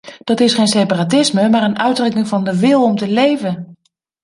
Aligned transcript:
Dat 0.23 0.39
is 0.39 0.53
geen 0.53 0.67
separatisme, 0.67 1.49
maar 1.49 1.63
een 1.63 1.79
uitdrukking 1.79 2.27
van 2.27 2.43
de 2.43 2.59
wil 2.59 2.83
om 2.83 2.95
te 2.95 3.07
leven! 3.07 3.77